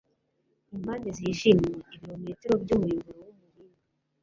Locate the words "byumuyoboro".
2.63-3.17